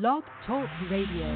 [0.00, 1.30] Blog Talk Radio.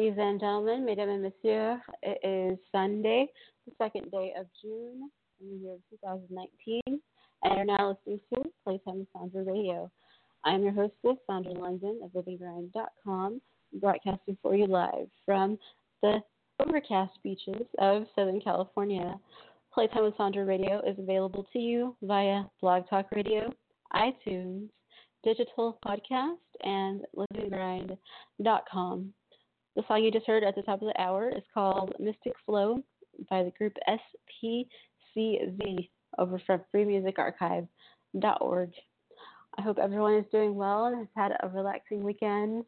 [0.00, 1.78] Ladies and gentlemen, mesdames et messieurs.
[2.02, 3.26] It is Sunday,
[3.66, 5.10] the second day of June
[5.42, 9.90] in the year 2019, and you're now listening to Playtime with Sandra Radio.
[10.46, 13.42] I am your hostess, Sandra London of LivingGrind.com,
[13.74, 15.58] broadcasting for you live from
[16.00, 16.20] the
[16.66, 19.20] overcast beaches of Southern California.
[19.74, 23.52] Playtime with Sandra Radio is available to you via Blog Talk Radio,
[23.94, 24.70] iTunes,
[25.22, 29.12] digital podcast, and livinggrind.com.
[29.76, 32.82] The song you just heard at the top of the hour is called Mystic Flow
[33.28, 38.72] by the group SPCZ over from freemusicarchive.org.
[39.58, 42.64] I hope everyone is doing well and has had a relaxing weekend.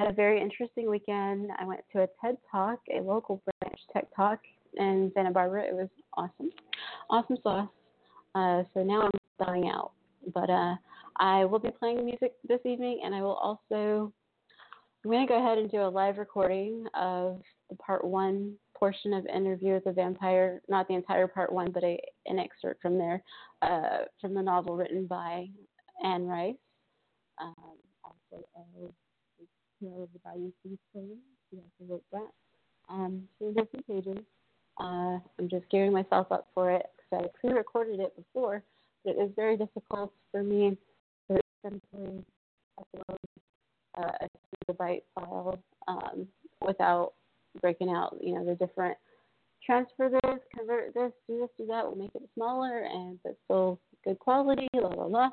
[0.00, 1.50] I had a very interesting weekend.
[1.60, 4.40] I went to a TED Talk, a local branch TED Talk
[4.76, 5.64] in Santa Barbara.
[5.64, 6.50] It was awesome.
[7.10, 7.68] Awesome sauce.
[8.34, 9.92] Uh, so now I'm spelling out.
[10.32, 10.76] But uh,
[11.18, 14.12] I will be playing music this evening, and I will also.
[15.04, 19.12] I'm going to go ahead and do a live recording of the part one portion
[19.12, 22.98] of interview with the vampire, not the entire part one, but a, an excerpt from
[22.98, 23.20] there,
[23.62, 25.48] uh, from the novel written by
[26.04, 26.54] Anne Rice.
[27.40, 27.54] Um,
[28.04, 28.88] also, uh,
[29.80, 32.28] the Body Thief She also wrote that.
[32.88, 34.24] Um, so there's some pages.
[34.80, 38.62] Uh, I'm just gearing myself up for it because I pre-recorded it before,
[39.04, 40.76] but it was very difficult for me
[41.28, 42.24] to simply
[42.78, 43.16] upload
[43.98, 44.28] uh, a
[44.68, 46.26] gigabyte file um,
[46.64, 47.12] without
[47.60, 48.96] breaking out, you know, the different
[49.64, 51.84] transfer this, convert this, do this, do that.
[51.84, 54.68] We'll make it smaller and but still good quality.
[54.74, 55.30] La la la.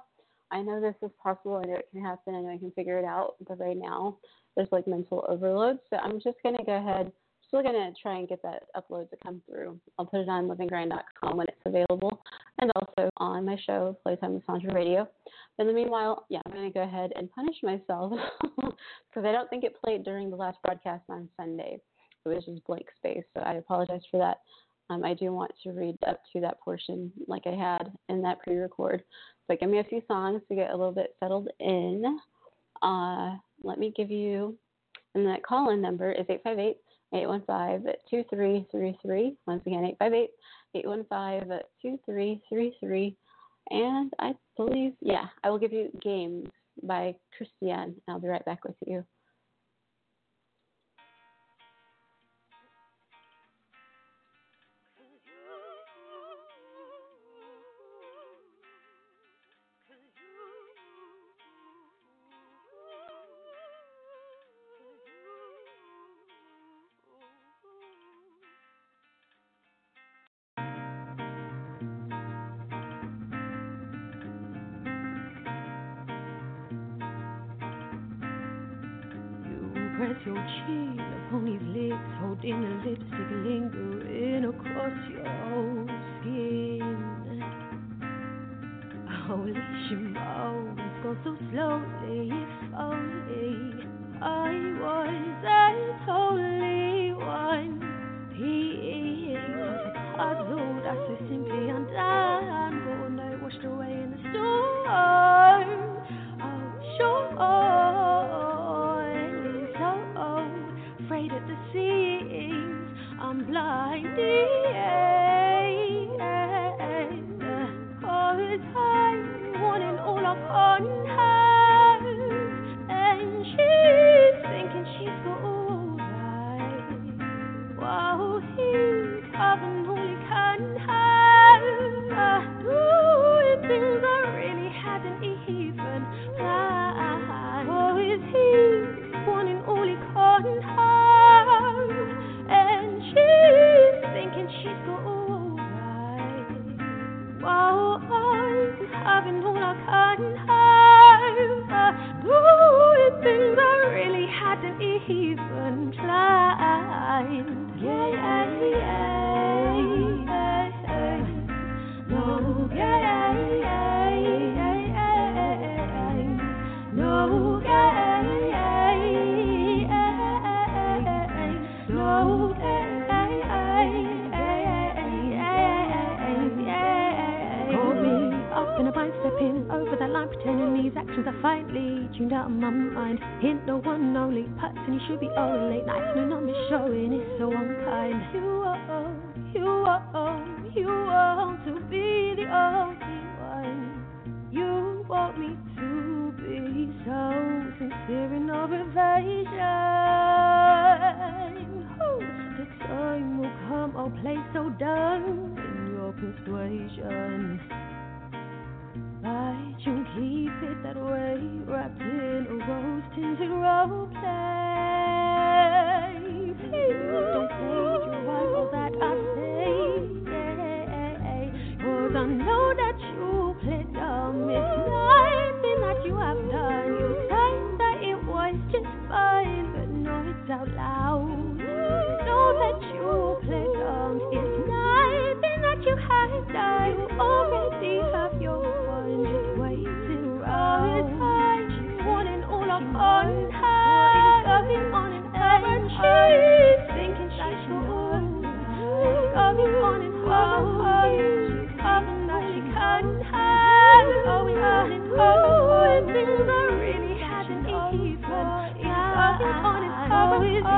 [0.51, 1.61] I know this is possible.
[1.63, 2.35] I know it can happen.
[2.35, 3.35] I know I can figure it out.
[3.47, 4.17] But right now,
[4.55, 5.79] there's like mental overload.
[5.89, 7.11] So I'm just gonna go ahead.
[7.49, 9.79] Still gonna try and get that upload to come through.
[9.97, 12.21] I'll put it on livinggrind.com when it's available,
[12.61, 15.07] and also on my show, Playtime with Sandra Radio.
[15.57, 18.13] In the meanwhile, yeah, I'm gonna go ahead and punish myself
[18.55, 21.81] because I don't think it played during the last broadcast on Sunday.
[22.23, 23.23] It was just blank space.
[23.33, 24.41] So I apologize for that.
[24.91, 28.41] Um, I do want to read up to that portion like I had in that
[28.41, 29.01] pre-record.
[29.47, 32.19] But give me a few songs to get a little bit settled in.
[32.83, 34.55] Uh, let me give you,
[35.15, 36.77] and that call-in number is 858
[37.13, 39.37] 815 2333.
[39.47, 40.29] Once again, 858
[40.75, 43.17] 815 2333.
[43.71, 46.49] And I believe, yeah, I will give you Games
[46.83, 47.95] by Christian.
[48.07, 49.03] I'll be right back with you.
[82.43, 83.08] Lips, holding the lipstick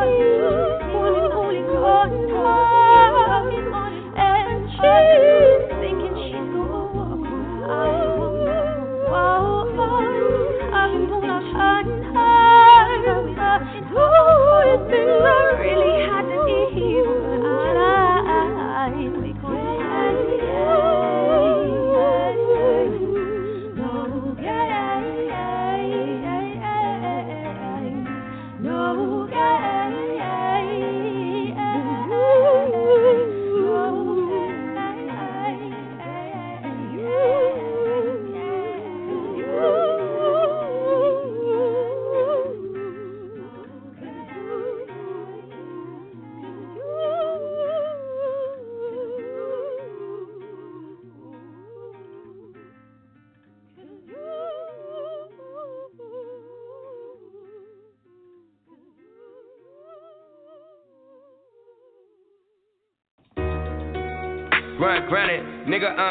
[0.01, 2.30] Holy, holy, holy God.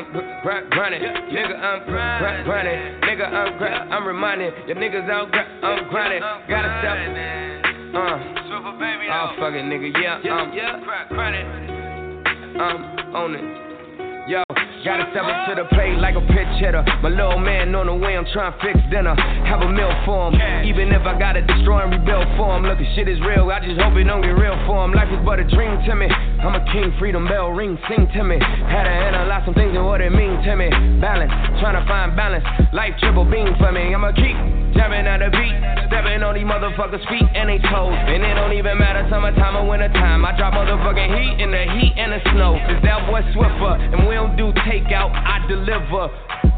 [0.00, 1.02] I'm grind, grinding.
[1.02, 3.00] Nigga, I'm grind, grinding.
[3.02, 4.50] Nigga, I'm grind, I'm reminding.
[4.66, 6.20] Your niggas out, I'm grinding.
[6.48, 6.96] Gotta step.
[7.94, 8.18] Uh,
[9.12, 11.46] oh, fuck it, nigga, yeah, I'm grinding.
[12.60, 13.69] I'm on it.
[14.80, 16.80] Gotta step up to the plate like a pitch hitter.
[17.04, 19.12] My little man on the way, I'm trying to fix dinner.
[19.44, 20.40] Have a meal for him.
[20.64, 22.64] Even if I gotta destroy and rebuild for him.
[22.64, 23.52] Look, this shit is real.
[23.52, 24.96] I just hope it don't get real for him.
[24.96, 26.08] Life is but a dream to me.
[26.08, 28.40] I'm a king, freedom bell ring, sing to me.
[28.40, 30.72] Had to analyze some things and what it mean to me.
[30.96, 32.44] Balance, trying to find balance.
[32.72, 33.92] Life triple beam for me.
[33.92, 34.32] I'ma keep
[34.72, 35.69] jamming at the beat.
[35.90, 37.90] Stepping on these motherfuckers' feet and they toes.
[37.90, 40.24] And it don't even matter summertime or wintertime.
[40.24, 42.54] I drop motherfucking heat in the heat and the snow.
[42.70, 43.74] Is that boy Swiffer?
[43.74, 46.06] And we don't do takeout, I deliver.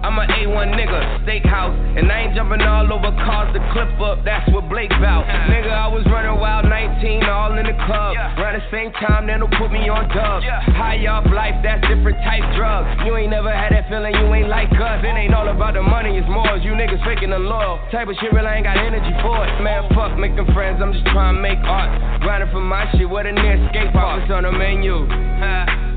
[0.02, 1.74] I'm a A1 nigga, steakhouse.
[1.94, 5.22] And I ain't jumping all over cars to clip up, that's what Blake bout.
[5.46, 8.18] Nigga, I was running wild 19, all in the club.
[8.18, 10.42] Around the same time, they don't put me on dubs.
[10.74, 12.90] High off life, that's different type drugs.
[13.06, 15.06] You ain't never had that feeling, you ain't like us.
[15.06, 17.78] It ain't all about the money, it's more as you niggas faking the loyal.
[17.94, 19.50] Type of shit, really ain't got energy for it.
[19.62, 21.94] Man, fuck making friends, I'm just trying to make art.
[22.20, 24.26] Grinding for my shit, what a near skate park.
[24.26, 25.06] It's on the menu.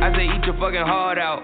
[0.02, 1.42] I say eat your fucking heart out.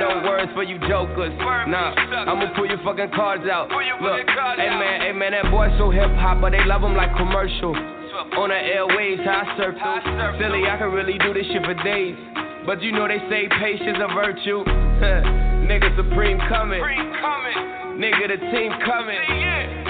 [0.00, 1.32] No words for you jokers.
[1.38, 1.94] Nah,
[2.26, 3.68] I'ma pull your fucking cards out.
[3.68, 4.26] Look,
[4.56, 7.76] hey man, hey man, that boy so hip hop, but they love him like commercial.
[8.36, 9.74] On the airways, how I surf.
[10.40, 12.16] Silly, I can really do this shit for days.
[12.66, 14.64] But you know they say patience a virtue.
[15.68, 16.80] Nigga supreme coming.
[17.98, 19.18] Nigga, the team coming.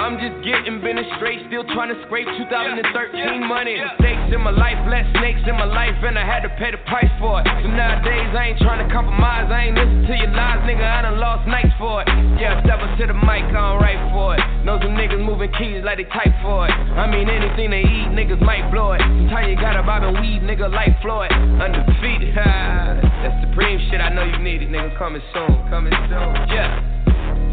[0.00, 3.76] I'm just getting been straight, still trying to scrape 2013 money.
[3.76, 6.80] Mistakes in my life, less snakes in my life, and I had to pay the
[6.88, 7.47] price for it.
[7.47, 9.52] So nowadays, I ain't trying to compromise.
[9.52, 10.83] I ain't listen to your lies, nigga.
[10.83, 12.09] I done lost nights for it.
[12.40, 14.42] Yeah, step up to the mic, I don't write for it.
[14.64, 16.73] Know some niggas moving keys like they type for it.
[16.73, 19.04] I mean, anything they eat, niggas might blow it.
[19.04, 21.30] Sometimes you gotta bob and weed, nigga, like Floyd.
[21.33, 22.35] Undefeated.
[23.21, 24.97] That's supreme shit, I know you need it, nigga.
[24.97, 26.33] Coming soon, coming soon.
[26.49, 27.00] Yeah.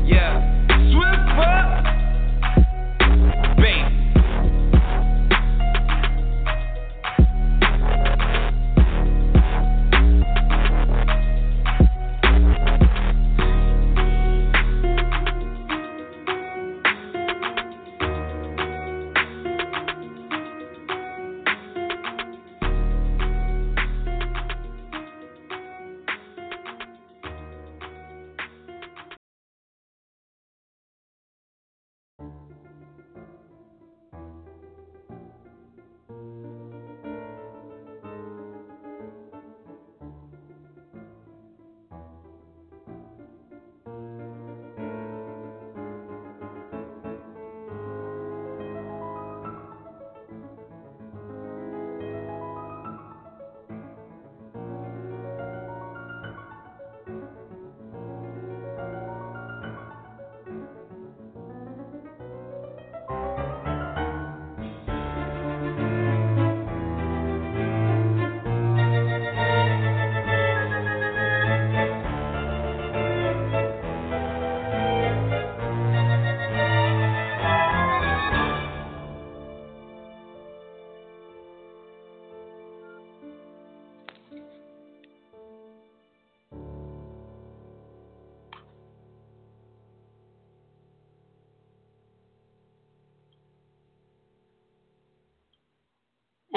[0.07, 0.39] Yeah.
[0.69, 1.37] Swiffer.
[1.37, 2.06] Bass.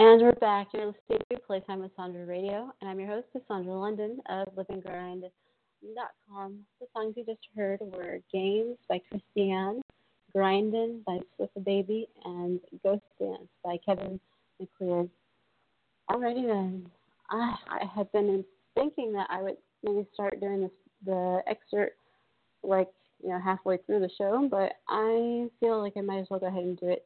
[0.02, 0.68] And we're back.
[0.72, 5.30] You're listening to Playtime with Sandra Radio, and I'm your host, Cassandra London of LivingGrind.com.
[6.80, 9.82] The songs you just heard were Games by Christiane,
[10.34, 14.18] Grindin' by Swiffa Baby, and Ghost Dance by Kevin
[14.58, 15.10] MacLeod.
[16.10, 16.86] Alrighty then.
[17.28, 18.42] I, I had been
[18.74, 20.70] thinking that I would maybe start doing this
[21.04, 21.98] the excerpt
[22.62, 22.88] like
[23.22, 26.46] you know halfway through the show, but I feel like I might as well go
[26.46, 27.04] ahead and do it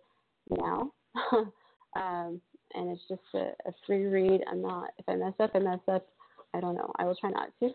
[0.49, 0.93] now.
[1.97, 2.41] um,
[2.75, 4.43] and it's just a, a free read.
[4.51, 6.07] I'm not, if I mess up, I mess up.
[6.55, 6.93] I don't know.
[6.99, 7.71] I will try not to.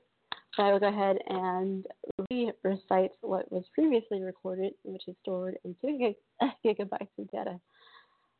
[0.55, 1.85] So I will go ahead and
[2.29, 6.15] re recite what was previously recorded, which is stored in 2 gig-
[6.65, 7.59] gigabytes of data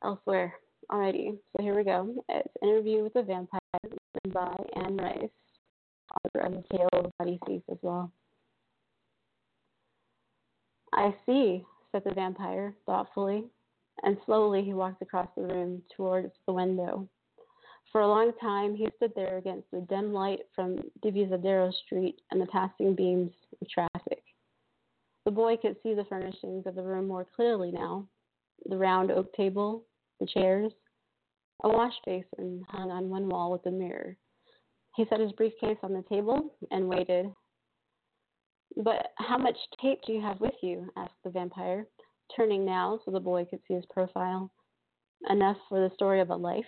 [0.04, 0.54] elsewhere.
[0.92, 2.16] Alrighty, so here we go.
[2.30, 5.30] It's Interview with the Vampire, written by Anne Rice,
[6.26, 8.12] author of The Tale of Body Thief as well.
[10.94, 13.46] I see, said the vampire thoughtfully
[14.04, 17.08] and slowly he walked across the room towards the window.
[17.92, 22.40] For a long time he stood there against the dim light from Divisadero Street and
[22.40, 24.24] the passing beams of traffic.
[25.26, 28.08] The boy could see the furnishings of the room more clearly now
[28.66, 29.86] the round oak table,
[30.20, 30.72] the chairs,
[31.64, 34.16] a wash basin hung on one wall with a mirror,
[34.96, 37.32] He set his briefcase on the table and waited.
[38.78, 40.90] But how much tape do you have with you?
[40.96, 41.88] asked the vampire,
[42.36, 44.52] turning now so the boy could see his profile.
[45.30, 46.66] Enough for the story of a life?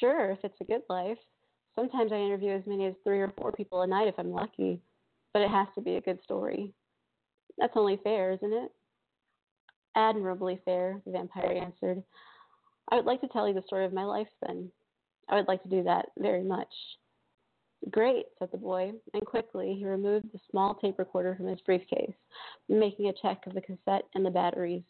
[0.00, 1.18] Sure, if it's a good life.
[1.74, 4.80] Sometimes I interview as many as three or four people a night if I'm lucky,
[5.32, 6.72] but it has to be a good story.
[7.58, 8.70] That's only fair, isn't it?
[9.94, 12.02] Admirably fair, the vampire answered.
[12.90, 14.70] I would like to tell you the story of my life then.
[15.28, 16.72] I would like to do that very much.
[17.90, 22.14] Great, said the boy, and quickly he removed the small tape recorder from his briefcase,
[22.68, 24.82] making a check of the cassette and the batteries.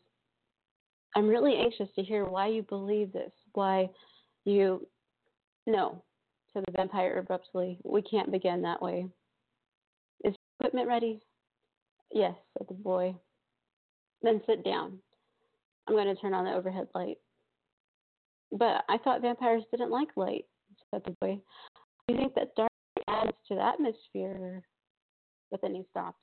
[1.16, 3.88] I'm really anxious to hear why you believe this, why
[4.44, 4.86] you.
[5.66, 6.02] No,
[6.52, 7.78] said the vampire abruptly.
[7.84, 9.06] We can't begin that way.
[10.24, 11.20] Is equipment ready?
[12.10, 13.14] Yes, said the boy.
[14.22, 14.98] Then sit down.
[15.86, 17.18] I'm going to turn on the overhead light.
[18.50, 20.44] But I thought vampires didn't like light,
[20.90, 21.40] said the boy.
[22.06, 22.71] Do you think that dark
[23.08, 24.62] adds to the atmosphere?
[25.50, 26.22] But then he stopped.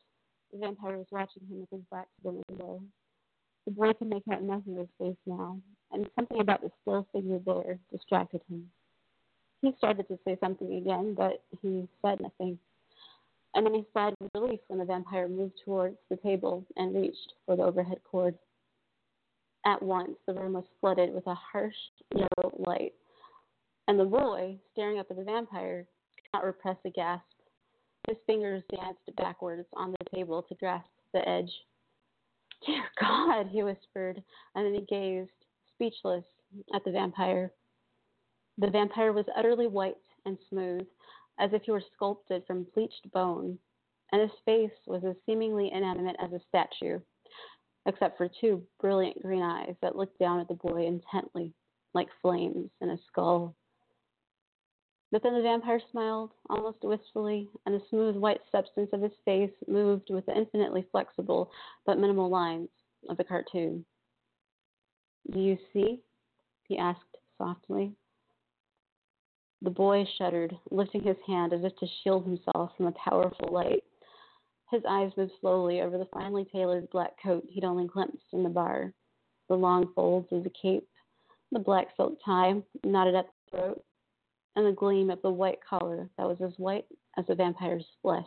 [0.51, 2.81] The vampire was watching him with his to the window.
[3.65, 5.59] The boy could make out nothing of his face now,
[5.91, 8.69] and something about the still figure there distracted him.
[9.61, 12.57] He started to say something again, but he said nothing.
[13.53, 17.33] And then he sighed with relief when the vampire moved towards the table and reached
[17.45, 18.35] for the overhead cord.
[19.65, 21.75] At once, the room was flooded with a harsh
[22.15, 22.93] yellow light,
[23.87, 25.85] and the boy, staring up at the vampire,
[26.33, 27.23] not repress a gasp.
[28.07, 31.51] His fingers danced backwards on the table to grasp the edge.
[32.65, 34.21] Dear God, he whispered,
[34.55, 35.31] and then he gazed,
[35.73, 36.25] speechless,
[36.73, 37.51] at the vampire.
[38.57, 40.85] The vampire was utterly white and smooth,
[41.39, 43.57] as if he were sculpted from bleached bone,
[44.11, 46.99] and his face was as seemingly inanimate as a statue,
[47.85, 51.53] except for two brilliant green eyes that looked down at the boy intently,
[51.93, 53.55] like flames in a skull.
[55.11, 59.51] But then the vampire smiled, almost wistfully, and the smooth white substance of his face
[59.67, 61.51] moved with the infinitely flexible
[61.85, 62.69] but minimal lines
[63.09, 63.85] of the cartoon.
[65.31, 66.01] Do you see?
[66.67, 67.95] he asked softly.
[69.63, 73.83] The boy shuddered, lifting his hand as if to shield himself from a powerful light.
[74.69, 78.49] His eyes moved slowly over the finely tailored black coat he'd only glimpsed in the
[78.49, 78.93] bar,
[79.47, 80.87] the long folds of the cape,
[81.51, 83.83] the black silk tie knotted at the throat,
[84.59, 86.85] and the gleam of the white collar that was as white
[87.17, 88.25] as the vampire's flesh.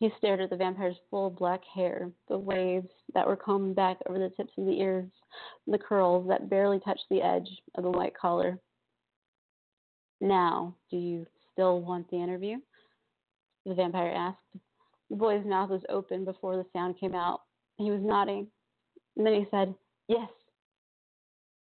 [0.00, 4.18] He stared at the vampire's full black hair, the waves that were combed back over
[4.18, 5.08] the tips of the ears,
[5.68, 8.58] the curls that barely touched the edge of the white collar.
[10.20, 12.56] Now, do you still want the interview?
[13.66, 14.62] The vampire asked.
[15.08, 17.42] The boy's mouth was open before the sound came out.
[17.76, 18.48] He was nodding.
[19.16, 19.72] And then he said,
[20.08, 20.30] Yes.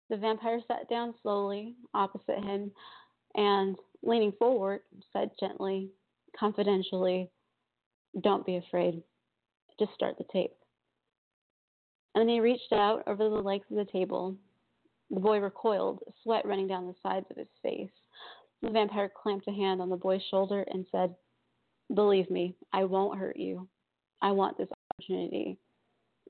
[0.10, 2.72] The vampire sat down slowly opposite him
[3.38, 4.82] and, leaning forward,
[5.13, 5.89] said gently,
[6.38, 7.30] confidentially,
[8.21, 9.02] Don't be afraid.
[9.80, 10.54] Just start the tape.
[12.15, 14.36] And then he reached out over the legs of the table.
[15.12, 17.91] The boy recoiled, sweat running down the sides of his face.
[18.63, 21.15] The vampire clamped a hand on the boy's shoulder and said,
[21.93, 23.67] Believe me, I won't hurt you.
[24.21, 25.60] I want this opportunity.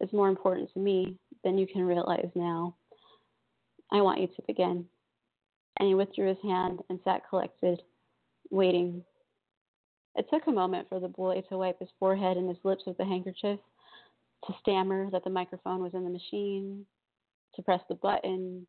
[0.01, 2.75] It's more important to me than you can realize now.
[3.91, 4.85] I want you to begin.
[5.79, 7.81] And he withdrew his hand and sat collected,
[8.49, 9.03] waiting.
[10.15, 12.97] It took a moment for the boy to wipe his forehead and his lips with
[12.97, 13.59] the handkerchief,
[14.45, 16.85] to stammer that the microphone was in the machine,
[17.55, 18.65] to press the button,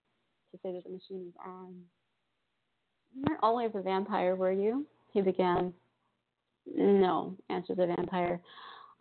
[0.53, 1.75] to say that the machine was on.
[3.14, 4.87] You weren't always a vampire, were you?
[5.12, 5.73] He began.
[6.66, 8.40] No, answered the vampire.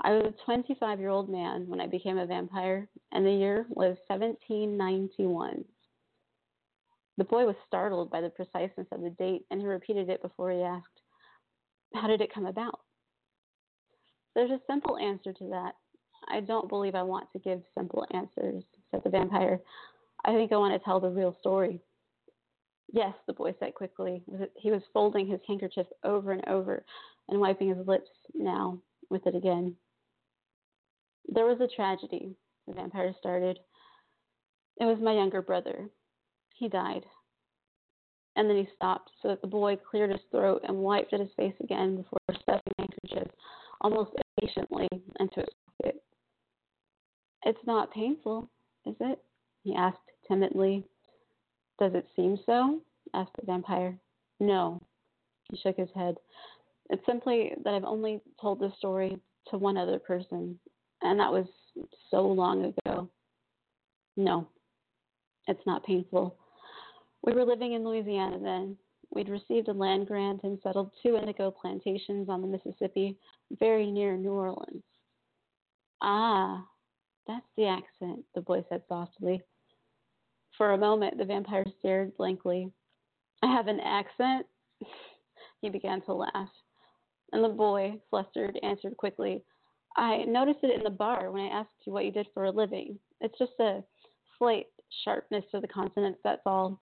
[0.01, 3.65] I was a 25 year old man when I became a vampire, and the year
[3.69, 5.65] was 1791.
[7.17, 10.51] The boy was startled by the preciseness of the date, and he repeated it before
[10.51, 11.01] he asked,
[11.93, 12.79] How did it come about?
[14.35, 15.73] There's a simple answer to that.
[16.29, 19.59] I don't believe I want to give simple answers, said the vampire.
[20.25, 21.81] I think I want to tell the real story.
[22.91, 24.23] Yes, the boy said quickly.
[24.55, 26.85] He was folding his handkerchief over and over
[27.29, 28.77] and wiping his lips now
[29.09, 29.75] with it again.
[31.27, 32.35] There was a tragedy,
[32.67, 33.59] the vampire started.
[34.79, 35.89] It was my younger brother.
[36.57, 37.05] He died.
[38.35, 41.33] And then he stopped so that the boy cleared his throat and wiped at his
[41.35, 43.27] face again before stuffing handkerchief
[43.81, 44.87] almost impatiently
[45.19, 46.03] into his pocket.
[47.43, 48.49] It's not painful,
[48.85, 49.19] is it?
[49.63, 50.83] he asked timidly.
[51.79, 52.81] Does it seem so?
[53.13, 53.97] asked the vampire.
[54.39, 54.81] No.
[55.49, 56.15] He shook his head.
[56.89, 59.17] It's simply that I've only told this story
[59.49, 60.59] to one other person,
[61.01, 61.47] and that was
[62.09, 63.09] so long ago.
[64.15, 64.47] No,
[65.47, 66.35] it's not painful.
[67.27, 68.77] We were living in Louisiana then,
[69.09, 73.17] We'd received a land grant and settled two indigo plantations on the Mississippi,
[73.59, 74.83] very near New Orleans.
[76.01, 76.65] Ah,
[77.25, 79.41] that's the accent, the boy said softly.
[80.57, 82.71] For a moment, the vampire stared blankly.
[83.41, 84.45] I have an accent?
[85.61, 86.49] he began to laugh.
[87.31, 89.43] And the boy, flustered, answered quickly,
[89.95, 92.51] I noticed it in the bar when I asked you what you did for a
[92.51, 92.99] living.
[93.21, 93.83] It's just a
[94.37, 94.67] slight
[95.03, 96.81] sharpness to the consonants, that's all.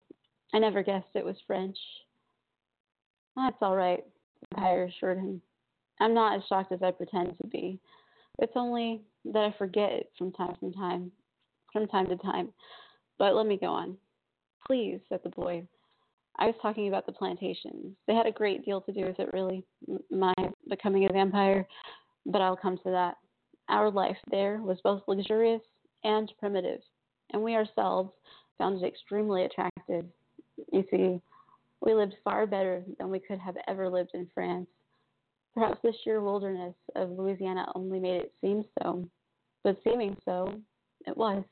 [0.55, 1.77] I never guessed it was French.
[3.35, 4.05] That's all right,
[4.41, 5.43] the vampire assured him.
[6.01, 7.81] I'm not as shocked as I pretend to be.
[8.39, 11.11] It's only that I forget it from time to time,
[11.73, 12.51] from time to time.
[13.19, 13.97] But let me go on.
[14.65, 15.67] Please, said the boy.
[16.39, 17.97] I was talking about the plantations.
[18.07, 19.65] They had a great deal to do with it, really,
[20.09, 20.35] my
[20.69, 21.67] becoming a vampire,
[22.27, 23.17] but I'll come to that.
[23.69, 25.63] Our life there was both luxurious
[26.05, 26.81] and primitive,
[27.33, 28.13] and we ourselves
[28.57, 30.05] found it extremely attractive.
[30.73, 31.21] You see,
[31.81, 34.67] we lived far better than we could have ever lived in France.
[35.55, 39.09] Perhaps the sheer wilderness of Louisiana only made it seem so,
[39.63, 40.61] but seeming so,
[41.07, 41.45] it was.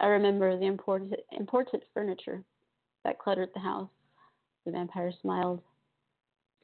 [0.00, 2.42] I remember the imported, imported furniture
[3.04, 3.90] that cluttered the house.
[4.64, 5.60] The vampire smiled.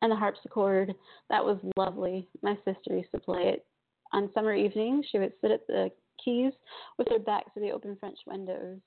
[0.02, 0.94] And the harpsichord,
[1.30, 2.28] that was lovely.
[2.42, 3.64] My sister used to play it.
[4.12, 5.90] On summer evenings, she would sit at the
[6.22, 6.52] keys
[6.98, 8.78] with her back to the open French windows.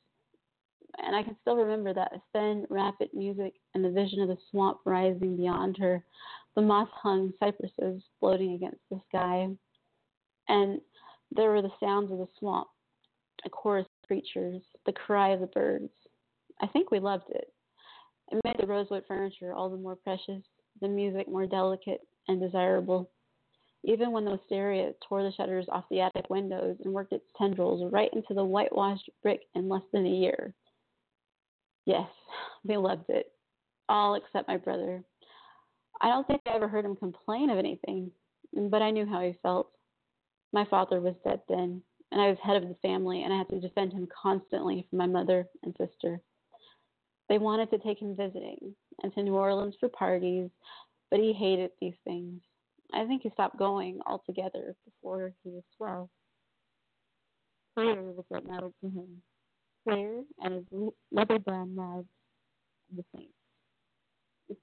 [0.97, 4.79] And I can still remember that thin, rapid music and the vision of the swamp
[4.85, 6.03] rising beyond her,
[6.55, 9.47] the moss hung cypresses floating against the sky.
[10.47, 10.81] And
[11.31, 12.67] there were the sounds of the swamp,
[13.45, 15.91] a chorus of creatures, the cry of the birds.
[16.61, 17.53] I think we loved it.
[18.31, 20.43] It made the rosewood furniture all the more precious,
[20.81, 23.09] the music more delicate and desirable.
[23.83, 27.91] Even when the wisteria tore the shutters off the attic windows and worked its tendrils
[27.91, 30.53] right into the whitewashed brick in less than a year.
[31.85, 32.09] Yes,
[32.63, 33.31] we loved it.
[33.87, 35.03] All except my brother.
[36.01, 38.11] I don't think I ever heard him complain of anything,
[38.53, 39.71] but I knew how he felt.
[40.53, 43.49] My father was dead then, and I was head of the family, and I had
[43.49, 46.21] to defend him constantly from my mother and sister.
[47.27, 50.49] They wanted to take him visiting and to New Orleans for parties,
[51.11, 52.41] but he hated these things.
[52.93, 56.09] I think he stopped going altogether before he was 12.
[57.75, 59.21] Prayer was what mattered to him.
[59.85, 62.07] Prayer and his leather bound Lives
[62.91, 63.33] of the Saints.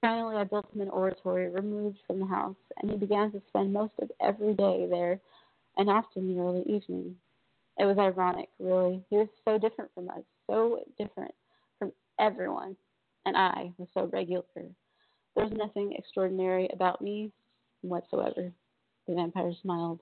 [0.01, 3.71] Finally, I built him an oratory removed from the house, and he began to spend
[3.71, 5.19] most of every day there
[5.77, 7.15] and often the early evening.
[7.77, 9.03] It was ironic, really.
[9.09, 11.33] He was so different from us, so different
[11.79, 12.75] from everyone,
[13.25, 14.43] and I was so regular.
[14.55, 17.31] There was nothing extraordinary about me
[17.81, 18.51] whatsoever.
[19.07, 19.99] The vampire smiled.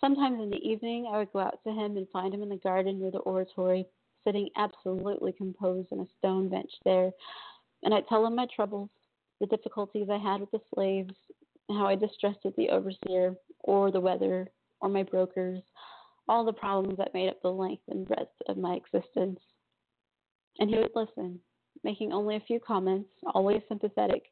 [0.00, 2.56] Sometimes in the evening, I would go out to him and find him in the
[2.56, 3.86] garden near the oratory,
[4.24, 7.10] sitting absolutely composed on a stone bench there,
[7.82, 8.90] and I'd tell him my troubles,
[9.40, 11.14] the difficulties I had with the slaves,
[11.68, 15.62] how I distrusted the overseer, or the weather, or my brokers,
[16.28, 19.40] all the problems that made up the length and breadth of my existence.
[20.58, 21.40] And he would listen,
[21.82, 24.24] making only a few comments, always sympathetic,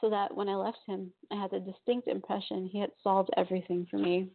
[0.00, 3.86] so that when I left him, I had the distinct impression he had solved everything
[3.88, 4.30] for me.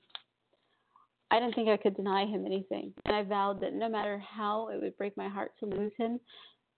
[1.29, 4.69] I didn't think I could deny him anything, and I vowed that no matter how
[4.69, 6.19] it would break my heart to lose him,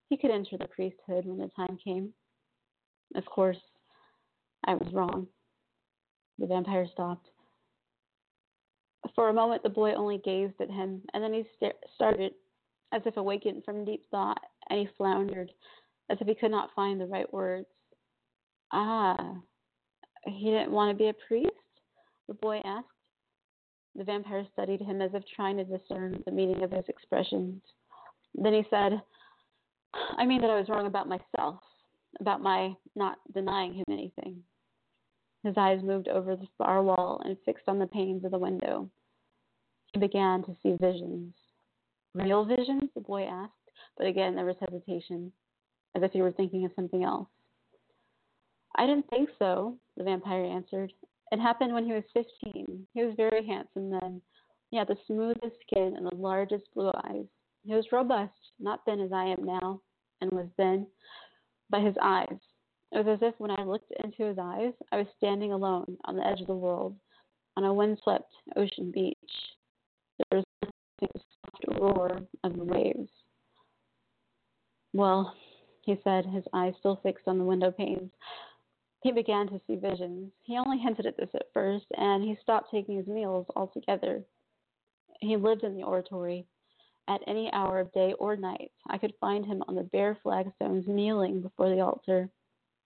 [0.08, 2.12] he could enter the priesthood when the time came.
[3.14, 3.60] Of course,
[4.66, 5.28] I was wrong.
[6.38, 7.28] The vampire stopped.
[9.14, 12.32] For a moment, the boy only gazed at him, and then he st- started
[12.92, 15.52] as if awakened from deep thought, and he floundered
[16.10, 17.66] as if he could not find the right words.
[18.72, 19.34] Ah,
[20.26, 21.50] he didn't want to be a priest?
[22.28, 22.86] The boy asked.
[23.96, 27.62] The vampire studied him as if trying to discern the meaning of his expressions.
[28.34, 29.02] Then he said,
[29.92, 31.60] I mean that I was wrong about myself,
[32.20, 34.42] about my not denying him anything.
[35.42, 38.88] His eyes moved over the far wall and fixed on the panes of the window.
[39.92, 41.34] He began to see visions.
[42.14, 42.90] Real visions?
[42.94, 43.52] the boy asked,
[43.96, 45.32] but again there was hesitation,
[45.94, 47.28] as if he were thinking of something else.
[48.76, 50.92] I didn't think so, the vampire answered.
[51.32, 52.86] It happened when he was 15.
[52.92, 54.20] He was very handsome then.
[54.70, 57.26] He had the smoothest skin and the largest blue eyes.
[57.64, 59.80] He was robust, not thin as I am now,
[60.20, 60.86] and was thin,
[61.68, 62.38] but his eyes.
[62.92, 66.16] It was as if when I looked into his eyes, I was standing alone on
[66.16, 66.96] the edge of the world,
[67.56, 69.16] on a windswept ocean beach.
[70.18, 73.10] There was nothing but the soft roar of the waves.
[74.92, 75.34] Well,
[75.82, 78.10] he said, his eyes still fixed on the window panes.
[79.02, 80.30] He began to see visions.
[80.42, 84.22] He only hinted at this at first, and he stopped taking his meals altogether.
[85.20, 86.46] He lived in the oratory.
[87.08, 90.86] At any hour of day or night, I could find him on the bare flagstones
[90.86, 92.30] kneeling before the altar,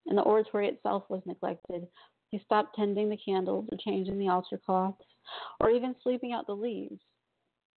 [0.07, 1.89] and the oratory itself was neglected.
[2.29, 5.05] He stopped tending the candles or changing the altar cloths
[5.61, 7.01] or even sweeping out the leaves.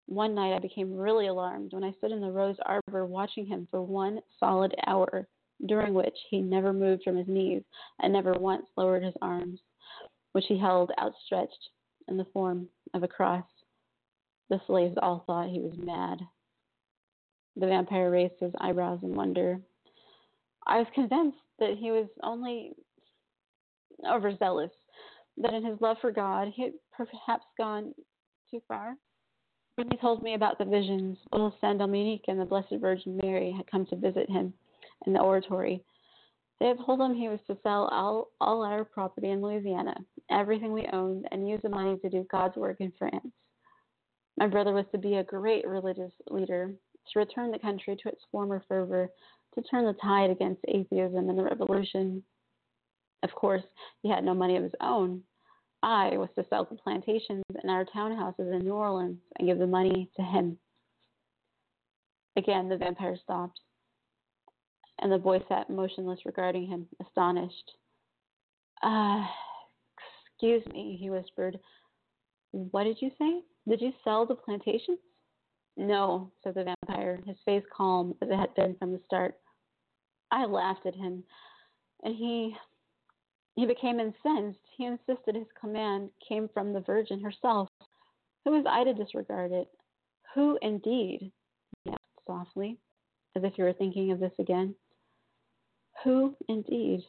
[0.08, 3.68] One night I became really alarmed when I stood in the rose arbor watching him
[3.72, 5.28] for one solid hour,
[5.66, 7.64] during which he never moved from his knees
[8.00, 9.60] and never once lowered his arms,
[10.34, 11.70] which he held outstretched
[12.08, 13.46] in the form of a cross.
[14.50, 16.20] The slaves all thought he was mad.
[17.56, 19.62] The vampire raised his eyebrows in wonder.
[20.68, 22.74] I was convinced that he was only
[24.06, 24.72] overzealous,
[25.38, 27.94] that in his love for God he had perhaps gone
[28.52, 28.96] too far.
[29.76, 33.52] When he told me about the visions, both Saint Dominique and the Blessed Virgin Mary
[33.52, 34.54] had come to visit him
[35.06, 35.84] in the oratory.
[36.60, 39.96] They had told him he was to sell all, all our property in Louisiana,
[40.32, 43.28] everything we owned, and use the money to do God's work in France.
[44.38, 46.74] My brother was to be a great religious leader,
[47.12, 49.10] to return the country to its former fervor,
[49.56, 52.24] to turn the tide against atheism and the revolution.
[53.24, 53.64] Of course,
[54.02, 55.24] he had no money of his own.
[55.84, 59.68] I was to sell the plantations and our townhouses in New Orleans and give the
[59.68, 60.58] money to him.
[62.38, 63.60] Again, the vampire stopped,
[65.02, 67.72] and the boy sat motionless regarding him, astonished.
[68.82, 69.26] Uh,
[70.28, 71.60] excuse me, he whispered.
[72.52, 73.42] What did you say?
[73.68, 75.00] Did you sell the plantations?
[75.78, 79.36] No, said the vampire, his face calm as it had been from the start.
[80.32, 81.24] I laughed at him,
[82.04, 82.56] and he
[83.56, 84.60] he became incensed.
[84.78, 87.70] He insisted his command came from the Virgin herself.
[88.44, 89.68] Who was I to disregard it?
[90.34, 91.32] Who indeed?
[91.84, 92.78] he asked softly,
[93.36, 94.76] as if he were thinking of this again.
[96.06, 97.04] Who indeed?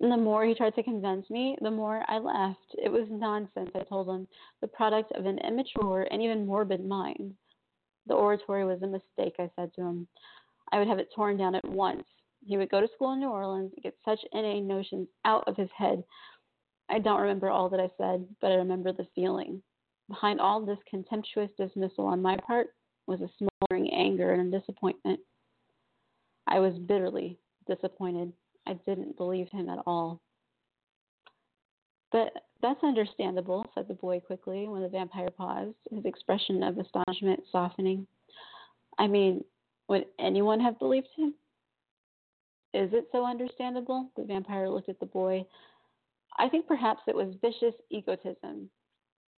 [0.00, 2.74] And the more he tried to convince me, the more I laughed.
[2.76, 4.26] It was nonsense, I told him,
[4.60, 7.34] the product of an immature and even morbid mind.
[8.08, 10.08] The oratory was a mistake, I said to him.
[10.72, 12.02] I would have it torn down at once.
[12.44, 15.56] He would go to school in New Orleans and get such inane notions out of
[15.56, 16.02] his head.
[16.90, 19.62] I don't remember all that I said, but I remember the feeling.
[20.08, 22.74] Behind all this contemptuous dismissal on my part
[23.06, 25.20] was a smoldering anger and disappointment.
[26.48, 28.32] I was bitterly disappointed.
[28.66, 30.20] I didn't believe him at all.
[32.12, 37.40] But that's understandable, said the boy quickly when the vampire paused, his expression of astonishment
[37.50, 38.06] softening.
[38.98, 39.44] I mean,
[39.88, 41.34] would anyone have believed him?
[42.72, 44.10] Is it so understandable?
[44.16, 45.44] The vampire looked at the boy.
[46.38, 48.68] I think perhaps it was vicious egotism.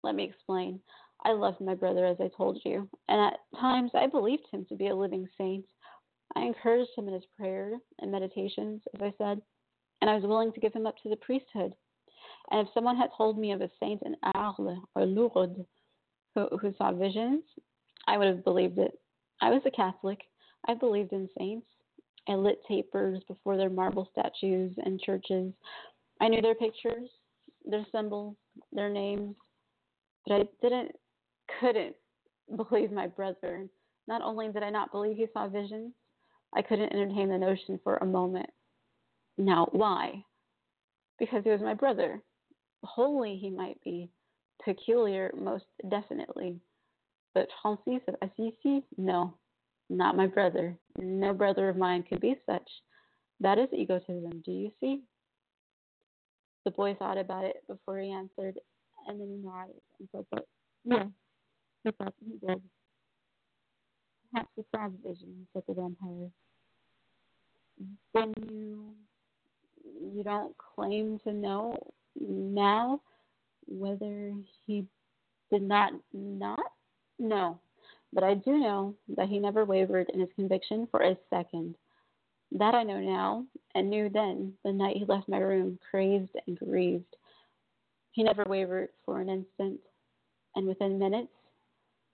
[0.03, 0.79] Let me explain.
[1.23, 4.75] I loved my brother, as I told you, and at times I believed him to
[4.75, 5.65] be a living saint.
[6.35, 9.41] I encouraged him in his prayers and meditations, as I said,
[10.01, 11.73] and I was willing to give him up to the priesthood.
[12.51, 15.65] And if someone had told me of a saint in Arles or Lourdes
[16.33, 17.43] who, who saw visions,
[18.07, 18.99] I would have believed it.
[19.41, 20.19] I was a Catholic.
[20.67, 21.67] I believed in saints.
[22.27, 25.53] I lit tapers before their marble statues and churches.
[26.21, 27.09] I knew their pictures,
[27.65, 28.35] their symbols,
[28.71, 29.35] their names,
[30.25, 30.91] but I didn't,
[31.59, 31.95] couldn't
[32.55, 33.67] believe my brother.
[34.07, 35.93] Not only did I not believe he saw visions,
[36.55, 38.49] I couldn't entertain the notion for a moment.
[39.37, 40.23] Now, why?
[41.19, 42.21] Because he was my brother.
[42.83, 44.09] Holy he might be,
[44.63, 46.59] peculiar most definitely,
[47.33, 49.37] but Francis of Assisi, no,
[49.89, 50.77] not my brother.
[50.97, 52.69] No brother of mine could be such.
[53.41, 55.03] That is egotism, do you see?
[56.63, 58.59] The boy thought about it before he answered,
[59.07, 60.47] and then he nodded and said, But
[60.85, 61.07] yes,
[61.83, 62.61] he thought he did.
[64.31, 66.29] Perhaps the vision, said the vampire.
[68.13, 68.93] Then you
[70.13, 71.77] you don't claim to know
[72.19, 73.01] now
[73.67, 74.33] whether
[74.65, 74.85] he
[75.51, 76.71] did not not?
[77.19, 77.59] No.
[78.13, 81.75] But I do know that he never wavered in his conviction for a second.
[82.51, 86.57] That I know now, and knew then, the night he left my room, crazed and
[86.57, 87.15] grieved.
[88.11, 89.79] He never wavered for an instant,
[90.55, 91.33] and within minutes,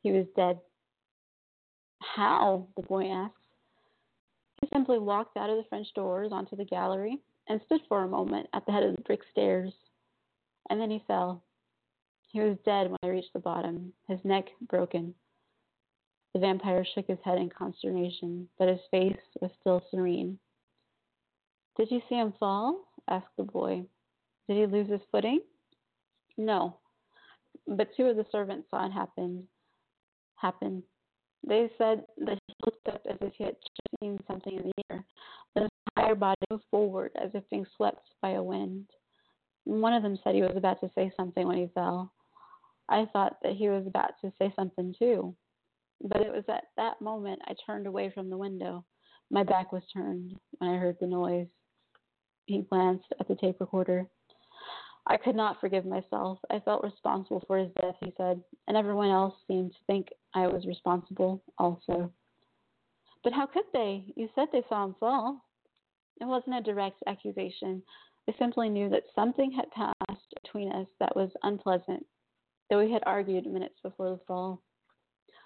[0.02, 0.60] he was dead.
[2.16, 2.68] How?
[2.76, 3.36] the boy asked.
[4.60, 8.08] He simply walked out of the French doors onto the gallery and stood for a
[8.08, 9.74] moment at the head of the brick stairs.
[10.70, 11.42] And then he fell.
[12.28, 15.14] He was dead when I reached the bottom, his neck broken.
[16.34, 20.38] The vampire shook his head in consternation, but his face was still serene.
[21.78, 22.88] Did you see him fall?
[23.08, 23.86] asked the boy.
[24.48, 25.42] Did he lose his footing?
[26.38, 26.78] No.
[27.68, 29.48] But two of the servants saw it happen.
[30.36, 30.84] Happen.
[31.48, 33.56] They said that he looked up as if he had
[34.00, 35.06] seen something in the air.
[35.56, 38.88] His entire body moved forward as if being swept by a wind.
[39.64, 42.14] One of them said he was about to say something when he fell.
[42.90, 45.36] I thought that he was about to say something too.
[46.04, 48.86] But it was at that moment I turned away from the window.
[49.30, 51.48] My back was turned when I heard the noise.
[52.46, 54.08] He glanced at the tape recorder.
[55.08, 56.40] I could not forgive myself.
[56.50, 60.48] I felt responsible for his death, he said, and everyone else seemed to think I
[60.48, 62.12] was responsible also.
[63.24, 64.06] But how could they?
[64.16, 65.44] You said they saw him fall.
[66.20, 67.82] It wasn't a direct accusation.
[68.30, 72.06] I simply knew that something had passed between us that was unpleasant,
[72.70, 74.62] that we had argued minutes before the fall.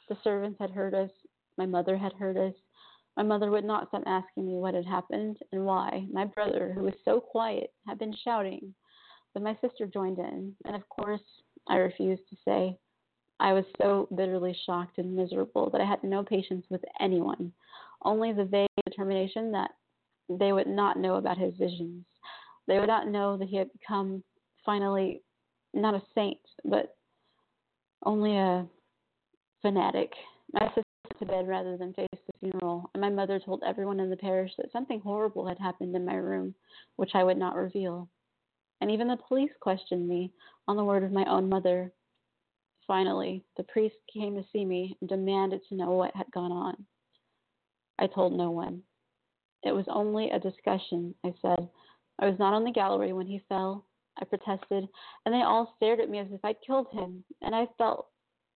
[0.09, 1.11] The servants had heard us.
[1.57, 2.53] My mother had heard us.
[3.17, 6.05] My mother would not stop asking me what had happened and why.
[6.11, 8.75] My brother, who was so quiet, had been shouting,
[9.36, 11.21] but my sister joined in, and of course,
[11.67, 12.80] I refused to say.
[13.38, 17.52] I was so bitterly shocked and miserable that I had no patience with anyone,
[18.04, 19.71] only the vague determination that
[20.30, 22.06] they would not know about his visions.
[22.65, 24.24] They would not know that he had become
[24.65, 25.21] finally
[25.74, 26.95] not a saint, but
[28.06, 28.65] only a
[29.62, 30.13] fanatic.
[30.54, 34.00] My sister went to bed rather than face the funeral, and my mother told everyone
[34.00, 36.56] in the parish that something horrible had happened in my room,
[36.95, 38.08] which I would not reveal.
[38.81, 40.31] And even the police questioned me
[40.67, 41.91] on the word of my own mother.
[42.85, 46.85] Finally, the priest came to see me and demanded to know what had gone on.
[47.97, 48.81] I told no one.
[49.63, 51.67] It was only a discussion, I said.
[52.19, 53.85] I was not on the gallery when he fell.
[54.21, 54.88] I protested,
[55.25, 58.07] and they all stared at me as if I'd killed him, and I felt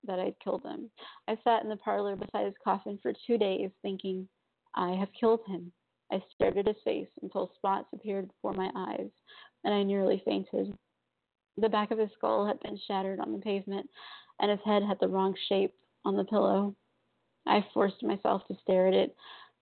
[0.05, 0.89] that I'd killed him.
[1.27, 4.27] I sat in the parlor beside his coffin for two days, thinking,
[4.75, 5.71] I have killed him.
[6.12, 9.10] I stared at his face until spots appeared before my eyes,
[9.63, 10.76] and I nearly fainted.
[11.58, 13.89] The back of his skull had been shattered on the pavement,
[14.39, 15.74] and his head had the wrong shape
[16.06, 16.76] on the pillow.
[17.45, 19.15] I forced myself to stare at it,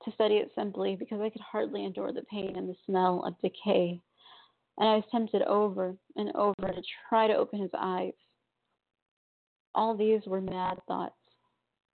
[0.04, 3.40] to study it simply, because I could hardly endure the pain and the smell of
[3.40, 4.00] decay.
[4.78, 8.14] And I was tempted over and over to try to open his eyes.
[9.74, 11.16] All these were mad thoughts,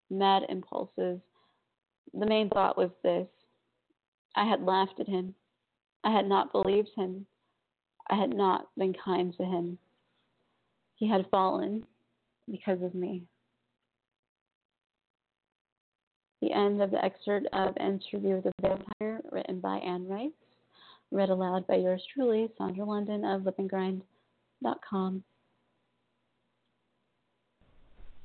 [0.10, 1.22] mad impulses.
[2.13, 3.28] The main thought was this
[4.36, 5.36] I had laughed at him.
[6.04, 7.26] I had not believed him.
[8.10, 9.78] I had not been kind to him.
[10.96, 11.86] He had fallen
[12.50, 13.24] because of me.
[16.41, 20.32] The end of the excerpt of Interview with the Vampire, written by Anne Rice,
[21.12, 25.24] read aloud by yours truly, Sandra London of lipandgrind.com.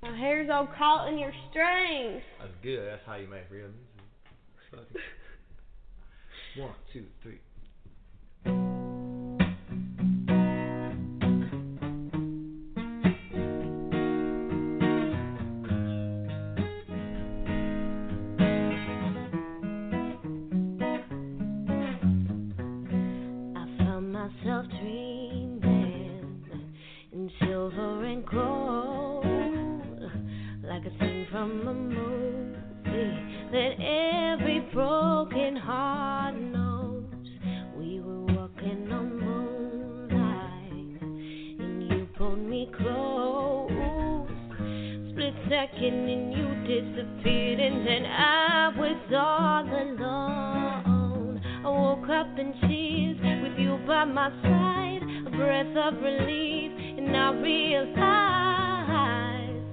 [0.02, 2.22] My hair's all caught in your strings.
[2.40, 2.88] That's good.
[2.88, 3.68] That's how you make real
[4.72, 5.02] music.
[6.56, 7.38] One, two, three.
[23.54, 26.44] I found myself dreaming
[27.12, 29.24] in silver and gold,
[30.64, 32.56] like a scene from a movie
[33.52, 36.17] that every broken heart
[45.58, 51.40] second, and you disappeared, and then I was all alone.
[51.64, 57.08] I woke up in tears with you by my side, a breath of relief, and
[57.10, 57.98] oh, I realized,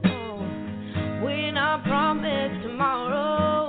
[0.05, 3.64] oh, we're not promised tomorrow.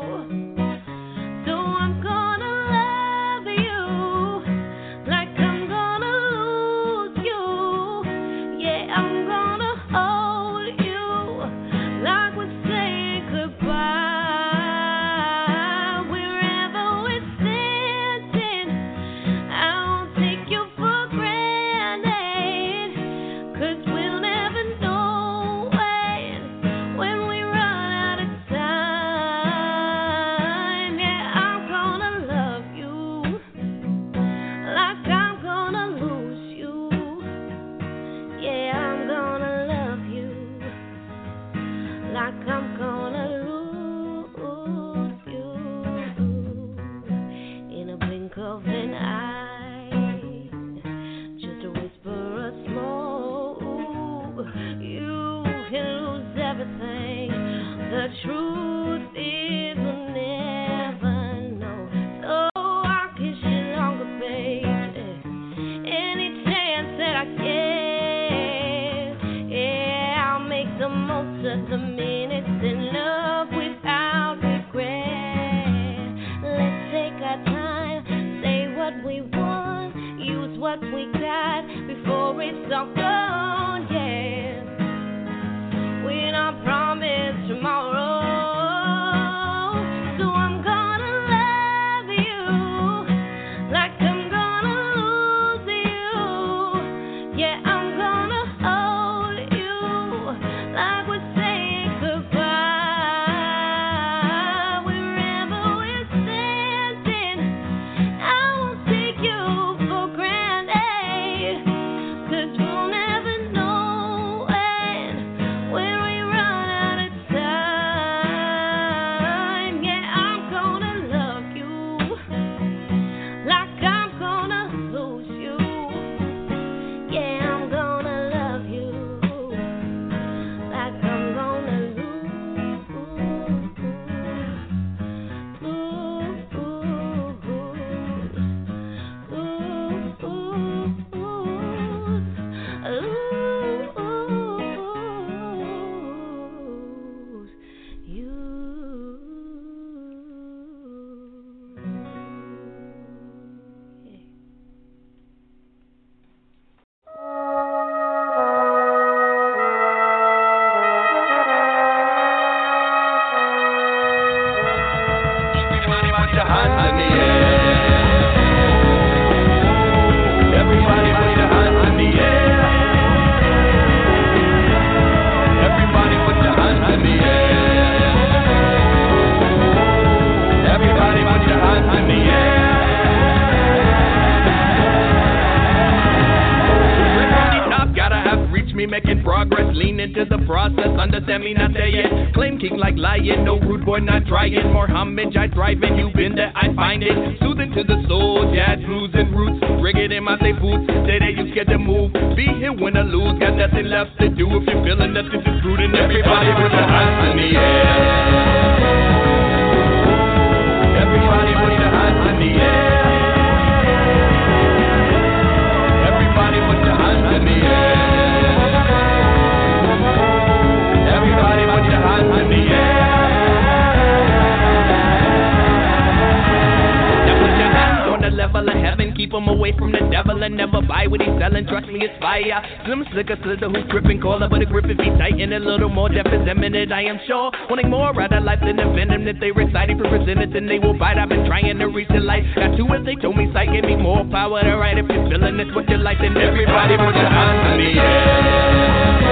[236.87, 236.93] Is.
[236.93, 237.51] I am sure.
[237.69, 239.89] Wanting more out of life than the venom that they recite.
[239.91, 240.01] recited.
[240.01, 241.19] Represented, then they will bite.
[241.19, 242.45] I've been trying to reach the light.
[242.55, 243.69] Got two if they told me sight.
[243.73, 244.99] Give me more power to write.
[244.99, 249.27] If you're feeling this, what you like, then everybody put your hands in the air.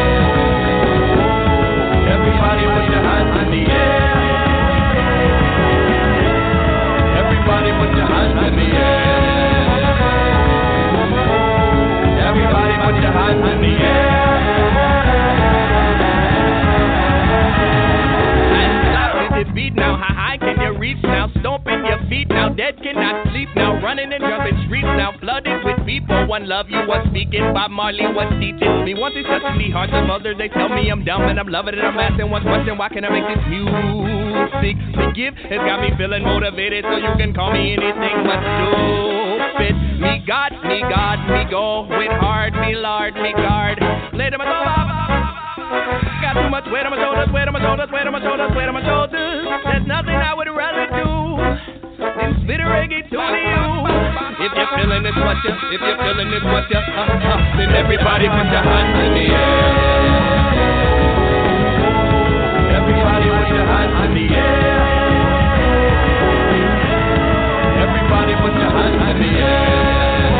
[2.15, 4.03] Everybody put your hands in the air.
[7.23, 9.05] Everybody put your hands in the air.
[12.25, 14.04] Everybody put your hands in the air.
[20.95, 21.31] Reach now?
[21.41, 22.49] Stomping your feet now.
[22.49, 23.81] Dead cannot sleep now.
[23.83, 25.13] Running and jumping streets now.
[25.21, 26.27] Flooded with people.
[26.27, 27.53] One love you was speaking.
[27.53, 28.95] Bob Marley was teaching me.
[28.95, 31.75] Once they touch me heart, some others they tell me I'm dumb and I'm loving
[31.75, 31.85] it.
[31.85, 34.77] I'm asking one question: Why can I make this music?
[34.95, 39.75] Forgive has got me feeling motivated, so you can call me anything but stupid.
[40.01, 43.79] Me God, me God, me go with hard, me Lord, me guard.
[44.13, 44.45] Later, my
[46.35, 48.51] Got too much weight on my shoulders, weight on my shoulders, weight on my shoulders,
[48.59, 49.47] weight on my shoulders.
[49.71, 51.39] There's nothing I would rather do
[52.03, 53.87] than spit a reggae tune to you.
[54.43, 57.71] If you're feeling this, what you, if you're feeling this, what you, uh, uh, then
[57.79, 60.75] everybody put your hands in the air.
[62.83, 64.75] Everybody put your hands in the air.
[67.79, 70.35] Everybody put your hands in the air.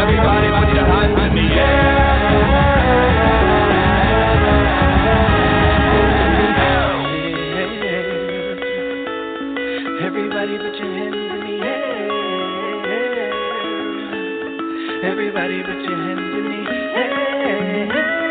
[0.00, 1.93] Everybody put your hands in the air.
[10.44, 12.04] Everybody put your hands in the air.
[15.10, 16.60] Everybody put your hands in the
[17.00, 18.23] air.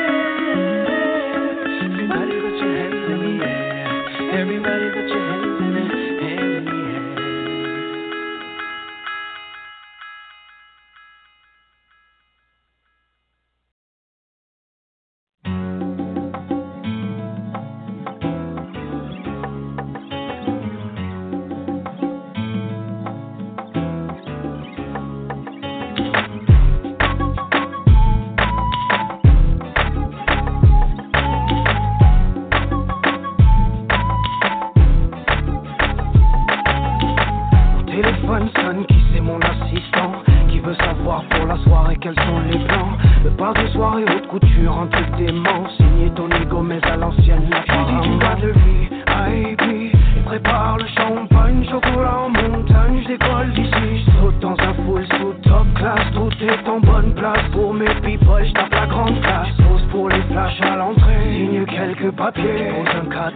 [62.24, 62.58] papier.
[62.58, 63.33] Je pose un 4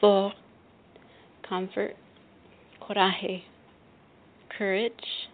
[0.00, 0.34] confort,
[1.48, 1.96] comfort,
[2.80, 3.42] coraje,
[4.56, 5.28] courage,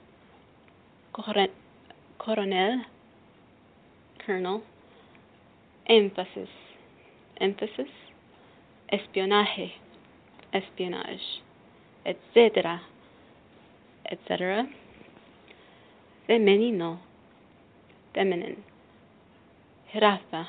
[1.13, 2.85] coronel,
[4.25, 4.63] colonel,
[5.87, 6.49] emphasis,
[7.41, 7.91] emphasis,
[8.91, 9.73] espionaje,
[10.53, 11.43] espionage,
[12.07, 12.81] etc.,
[14.11, 14.67] etc.,
[16.27, 17.01] femenino,
[18.15, 18.57] feminine,
[19.93, 20.47] jirafa,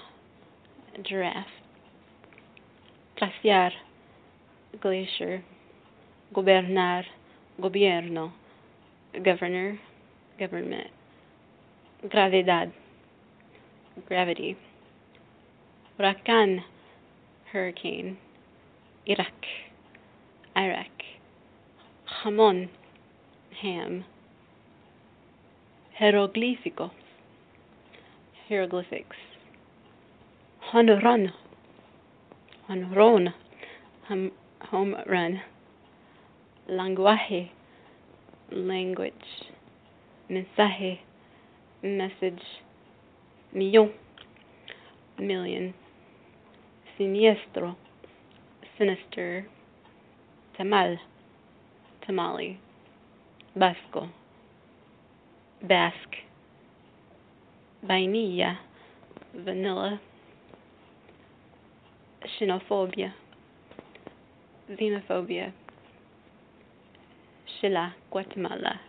[1.03, 1.51] giraffe,
[3.18, 3.74] glaciar,
[4.82, 5.43] glacier,
[6.34, 7.05] gobernar,
[7.57, 8.34] gobierno,
[9.23, 9.80] governor,
[10.38, 10.91] government,
[12.09, 12.69] gravedad,
[14.09, 14.57] gravity,
[15.97, 16.63] huracán,
[17.51, 18.17] hurricane,
[19.05, 19.34] Iraq,
[20.55, 20.91] Iraq,
[22.23, 22.69] jamón,
[23.61, 24.03] ham,
[25.97, 26.91] jeroglífico,
[28.47, 29.17] hieroglyphics,
[30.73, 31.32] honron,
[32.67, 33.34] honron,
[34.62, 35.41] home run,
[36.70, 37.49] lenguaje,
[38.51, 39.14] language,
[40.30, 40.99] mensaje,
[41.84, 42.41] message,
[43.53, 43.91] millón,
[45.18, 45.74] million,
[46.97, 47.76] siniestro,
[48.78, 49.45] sinister,
[50.58, 50.97] tamal,
[52.06, 52.58] tamale,
[53.56, 54.10] basco,
[55.62, 56.26] basque,
[57.82, 58.60] vainilla,
[59.34, 59.99] vanilla,
[62.38, 63.14] xenophobia,
[64.70, 65.53] xenophobia,
[67.61, 68.80] Shilla, Guatemala.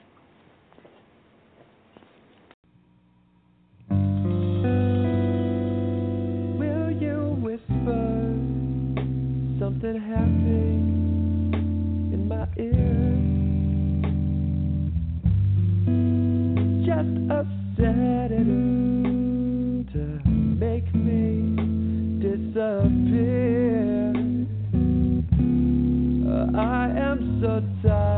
[6.58, 8.34] Will you whisper
[9.58, 10.66] something happy
[12.14, 13.16] in my ear?
[16.86, 17.44] Just a
[17.76, 18.46] sedative
[19.92, 20.04] to
[20.58, 21.54] make me
[22.20, 23.95] disappear.
[27.40, 28.15] So tired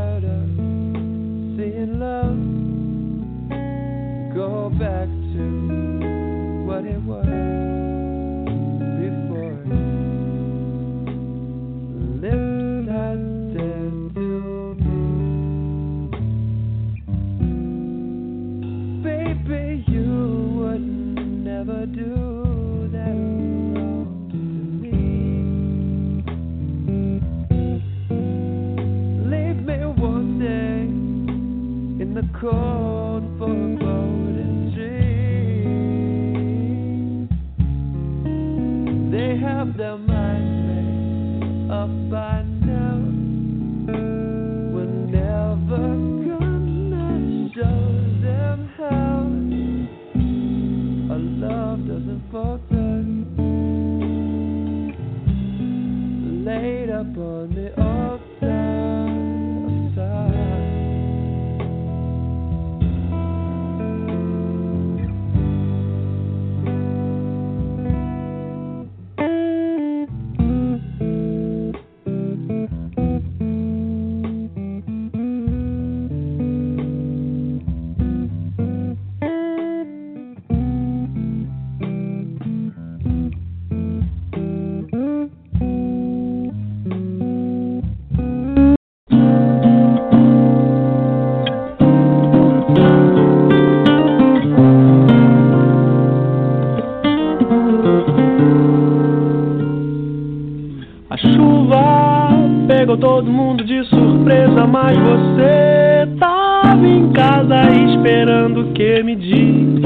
[104.89, 109.83] mas você tava em casa esperando que me diz.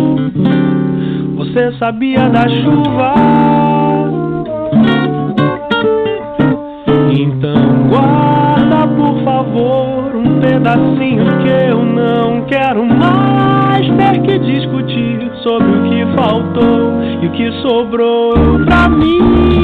[1.35, 3.15] Você sabia da chuva?
[7.11, 15.69] Então guarda, por favor, um pedacinho que eu não quero mais ter que discutir sobre
[15.69, 18.35] o que faltou e o que sobrou
[18.65, 19.62] pra mim,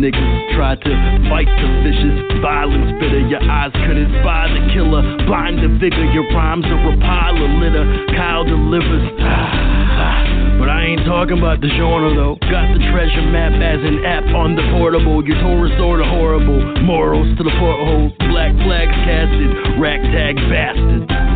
[0.00, 0.56] niggas.
[0.56, 0.92] Tried to
[1.28, 3.20] fight the vicious, violence spitter.
[3.28, 5.04] Your eyes couldn't spy the killer.
[5.28, 7.84] Blind the vigor, your rhymes are a pile of litter.
[8.16, 9.06] Kyle delivers.
[10.60, 12.36] But I ain't talking about the genre though.
[12.52, 15.24] Got the treasure map as an app on the portable.
[15.24, 16.84] Your tour is sorta horrible.
[16.84, 18.12] Morals to the porthole.
[18.28, 19.80] Black flags casted.
[19.80, 21.08] Ragtag bastard.
[21.08, 21.29] A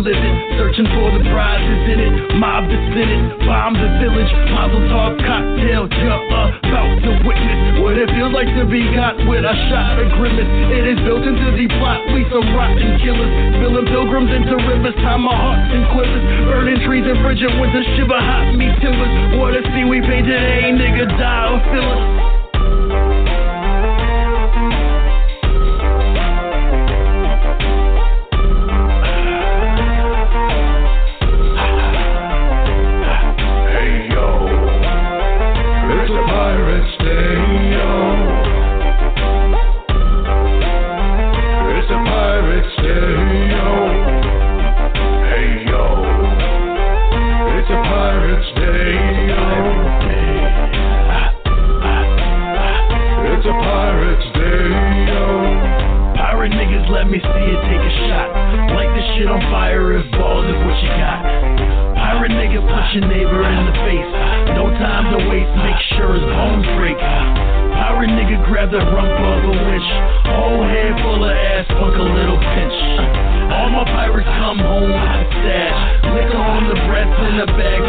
[0.00, 2.12] and livid, searching for the prizes in it.
[2.40, 5.84] Mob the Senate, bomb the village, Mazel tov cocktail.
[5.92, 10.08] You're about to witness what it feels like to be got with a shot of
[10.16, 10.48] grimace.
[10.72, 12.00] It is built into the plot.
[12.12, 17.60] We some rotten killers, spilling pilgrims into rivers, tomahawks and quivers, burning trees and bridging
[17.60, 19.12] winter, shiver hot meat timbers.
[19.36, 23.29] Water see we painted a nigga die or fill us.
[59.20, 61.20] Shit on fire if balls is what you got.
[61.92, 64.10] Pirate nigga, punch your neighbor in the face.
[64.56, 66.96] No time to waste, make sure his bones break.
[66.96, 69.88] Pirate nigga, grab the rump of a winch.
[70.24, 72.76] Whole head full of ass, fuck a little pinch.
[73.52, 75.80] All my pirates come home with a stash.
[76.16, 77.79] Liquor on the breath in a bag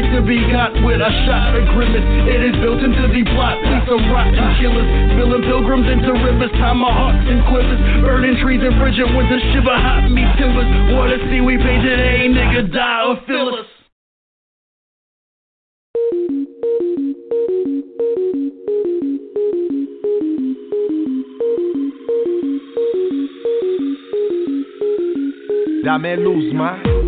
[0.00, 2.04] like to be got with a shot, a grimace.
[2.24, 3.60] It is built into the plot.
[3.60, 9.04] See some rotten killers, spilling pilgrims into rivers, tomahawks and quivers, burning trees and bridges
[9.04, 10.68] frigid winter, shiver hot meat timbers.
[10.96, 13.66] Water, see, we painted a nigga die or fill us.
[25.84, 26.99] Dame luz más.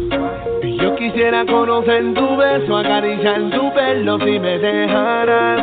[1.02, 5.60] Quisiera conocer tu beso, acariciar tu pelo si me dejaras.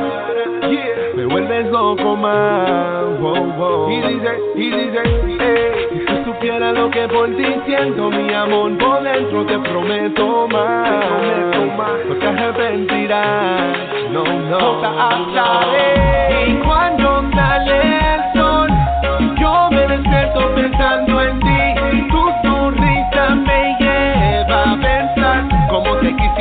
[1.16, 3.06] Me vuelves loco más.
[3.22, 3.90] Wow, wow.
[3.90, 5.02] Y dice, y dice,
[5.40, 10.46] hey, si tú supieras lo que por ti siento, mi amor por dentro te prometo
[10.50, 11.16] más.
[12.06, 13.78] No te arrepentirás.
[14.12, 14.82] No, no.
[14.82, 16.48] no.
[16.48, 18.70] Y cuando sale el sol,
[19.40, 21.59] yo me despierto pensando en ti.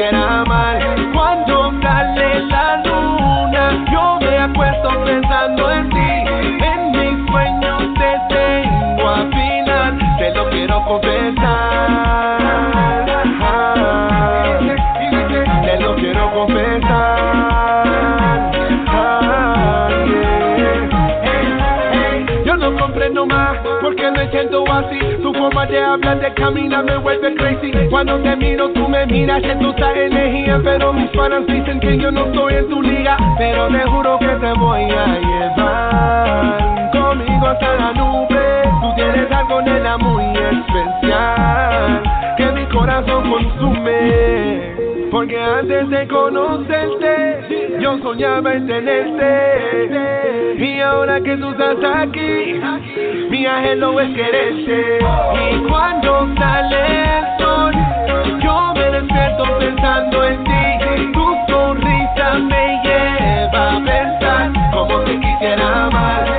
[0.06, 0.78] Amar.
[1.12, 5.96] Cuando sale la luna, yo me acuesto pensando en ti.
[6.64, 12.28] En mis sueños te tengo a final, te lo quiero confesar.
[15.62, 17.48] Te lo quiero confesar.
[22.44, 25.07] Yo no comprendo más porque me siento así.
[25.48, 27.72] Forma de hablar, de caminar me vuelve crazy.
[27.88, 30.60] Cuando te miro, tú me miras, siento esa energía.
[30.62, 33.16] Pero mis fans dicen que yo no estoy en tu liga.
[33.38, 38.62] Pero te juro que te voy a llevar conmigo hasta la nube.
[38.82, 40.87] Tú tienes algo, nena, muy especial
[45.18, 50.54] Porque antes de conocerte, yo soñaba en tenerte.
[50.64, 52.60] Y ahora que tú estás aquí,
[53.28, 55.00] mi anhelo es quererte.
[55.50, 57.74] Y cuando sale el sol,
[58.40, 61.12] yo me despierto pensando en ti.
[61.12, 66.37] Tu sonrisa me lleva a pensar cómo te quisiera amar.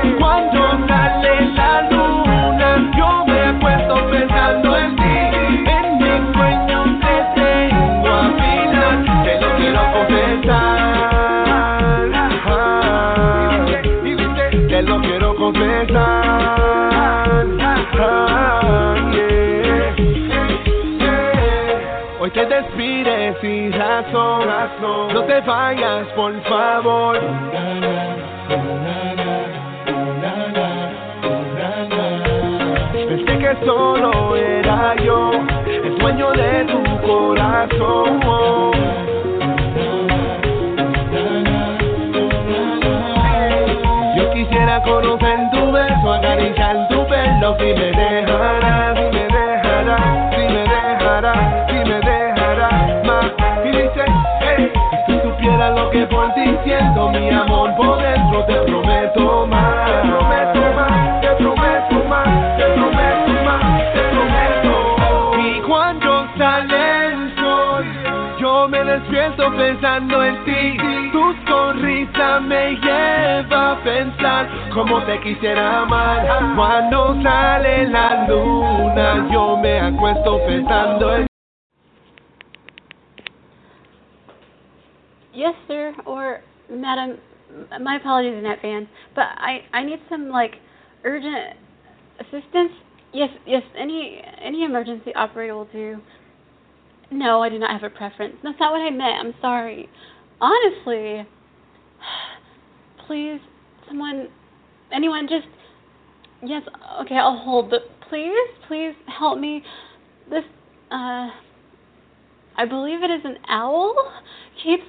[10.10, 10.90] Confesar.
[14.82, 16.26] Lo quiero confesar.
[22.22, 24.48] Hoy te despides sin razón,
[25.14, 27.20] no te vayas por favor.
[32.94, 35.32] Pensé que solo era yo,
[35.66, 38.79] el dueño de tu corazón.
[47.58, 53.26] Si me dejarás, si me dejarás, si me dejarás, si me dejarás más.
[53.66, 54.06] Y dice,
[54.42, 54.72] hey,
[55.08, 59.86] si supieras lo que por ti siento, mi amor por dentro, te prometo más.
[59.86, 65.40] Te prometo más, te prometo más, te prometo más, te prometo.
[65.40, 67.00] Y cuando sale
[68.40, 70.78] yo me despierto pensando en ti.
[71.12, 72.79] Tu sonrisa me
[74.80, 76.56] cómo te quisiera amar.
[76.56, 81.28] Cuando sale la luna, yo me acuesto pensando en
[85.34, 87.18] Yes, sir, or madam.
[87.82, 90.56] My apologies in advance, but I I need some like
[91.04, 91.58] urgent
[92.20, 92.72] assistance.
[93.14, 93.64] Yes, yes.
[93.78, 95.98] Any any emergency operator will do.
[97.12, 98.36] No, I do not have a preference.
[98.44, 99.26] That's not what I meant.
[99.26, 99.90] I'm sorry.
[100.40, 101.28] Honestly,
[103.08, 103.40] please,
[103.88, 104.30] someone,
[104.94, 105.48] anyone, just
[106.44, 106.64] yes.
[107.02, 107.70] Okay, I'll hold.
[107.70, 109.64] But please, please help me.
[110.30, 110.44] This
[110.92, 111.30] uh.
[112.58, 113.96] I believe it is an owl.
[114.62, 114.84] Keeps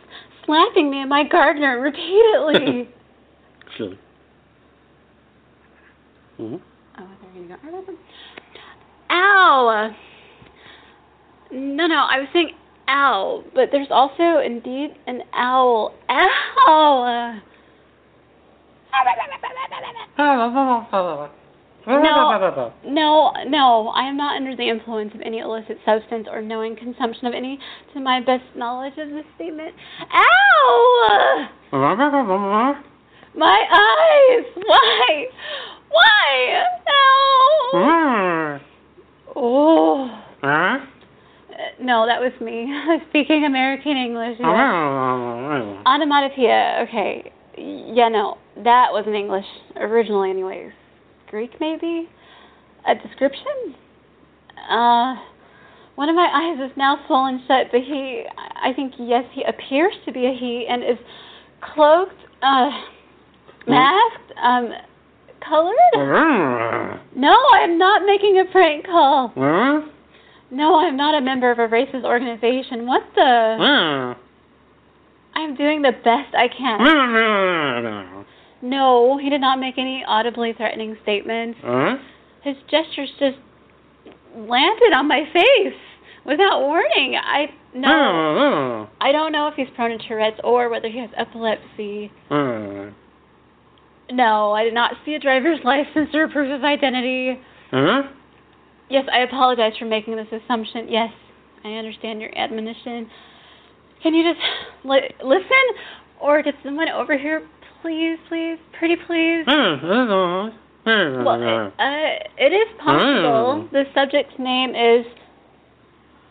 [0.44, 2.88] slapping me and my gardener repeatedly.
[3.76, 3.98] Surely.
[6.40, 6.56] Mm-hmm.
[6.98, 7.94] oh, there you go.
[9.10, 9.94] Ow!
[11.52, 12.52] No, no, I was saying
[12.88, 15.94] owl, but there's also indeed an owl.
[16.08, 17.40] Ow!
[21.86, 22.30] No,
[22.84, 23.88] no, no.
[23.88, 27.58] I am not under the influence of any illicit substance or knowing consumption of any,
[27.94, 29.74] to my best knowledge of this statement.
[30.12, 31.48] Ow!
[33.34, 34.44] My eyes!
[34.56, 35.26] Why?
[35.90, 36.64] Why?
[36.90, 37.70] Ow!
[39.36, 40.22] Oh.
[41.50, 42.66] Uh, No, that was me
[43.08, 44.36] speaking American English.
[44.38, 44.46] yes.
[45.86, 46.84] Onomatopoeia.
[46.88, 47.32] Okay.
[47.56, 49.46] Yeah, no, that wasn't English
[49.76, 50.72] originally, anyways.
[51.28, 52.08] Greek, maybe.
[52.86, 53.74] A description.
[54.70, 55.14] Uh,
[55.96, 58.24] One of my eyes is now swollen shut, but he,
[58.62, 60.98] I think, yes, he appears to be a he and is
[61.60, 62.70] cloaked, uh,
[63.66, 64.72] masked, um,
[65.46, 65.74] colored.
[67.16, 69.32] No, I am not making a prank call.
[70.50, 72.86] No, I'm not a member of a racist organization.
[72.86, 73.20] What the?
[75.34, 76.80] I'm doing the best I can.
[78.62, 81.58] No, he did not make any audibly threatening statements.
[82.42, 83.36] His gestures just
[84.36, 85.74] landed on my face
[86.24, 87.16] without warning.
[87.16, 87.88] I no.
[89.00, 92.10] I don't know if he's prone to Tourette's or whether he has epilepsy.
[94.12, 97.38] No, I did not see a driver's license or proof of identity.
[98.88, 100.88] Yes, I apologize for making this assumption.
[100.88, 101.10] Yes,
[101.64, 103.08] I understand your admonition.
[104.02, 104.44] Can you just
[104.84, 105.64] li- listen
[106.20, 107.46] or get someone over here,
[107.82, 109.44] please, please, pretty please?
[111.24, 111.38] Well,
[111.78, 113.68] uh, it is possible.
[113.72, 115.06] The subject's name is.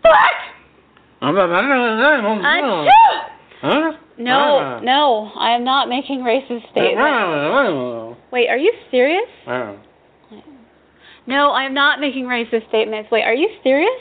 [0.01, 0.31] What?
[2.43, 3.97] Achoo!
[4.17, 6.97] No, no, I am not making racist statements.
[8.31, 9.27] Wait, are you serious?
[11.27, 13.11] No, I am not making racist statements.
[13.11, 13.99] Wait, are you serious?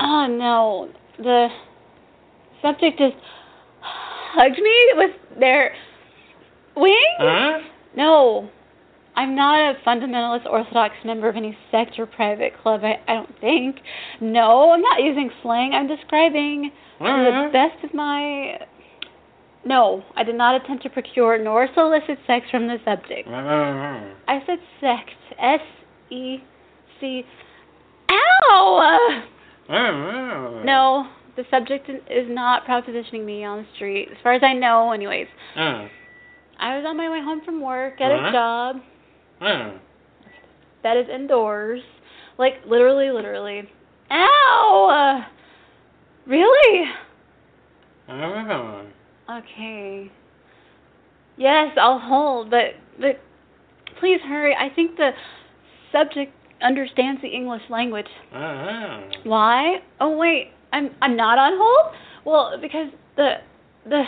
[0.00, 0.88] Oh no,
[1.18, 1.48] the
[2.60, 3.16] subject just
[4.32, 5.74] hugged me with their
[6.76, 7.64] wings.
[7.96, 8.48] No,
[9.14, 12.80] I'm not a fundamentalist Orthodox member of any sect or private club.
[12.82, 13.76] I, I don't think.
[14.20, 15.72] No, I'm not using slang.
[15.74, 17.52] I'm describing to the uh-huh.
[17.52, 18.58] best of my.
[19.64, 23.28] No, I did not attempt to procure nor solicit sex from the subject.
[23.28, 24.14] Uh-huh.
[24.26, 25.10] I said sect.
[25.38, 25.60] S
[26.10, 26.38] E
[27.00, 27.24] C.
[28.10, 29.20] Ow!
[29.68, 30.64] Uh-huh.
[30.64, 34.92] No, the subject is not propositioning me on the street, as far as I know,
[34.92, 35.26] anyways.
[35.56, 35.88] Oh.
[36.58, 38.32] I was on my way home from work at a uh-huh.
[38.32, 38.76] job
[39.40, 39.78] oh.
[40.82, 41.80] that is indoors.
[42.38, 43.68] Like, literally, literally.
[44.10, 45.24] Ow!
[46.26, 46.90] Really?
[48.08, 48.82] Oh.
[49.30, 50.10] Okay.
[51.36, 53.20] Yes, I'll hold, but but
[53.98, 54.54] please hurry.
[54.54, 55.10] I think the
[55.90, 58.06] subject understands the English language.
[59.24, 59.78] Why?
[60.00, 61.94] Oh wait, I'm I'm not on hold.
[62.24, 63.34] Well, because the
[63.84, 64.04] the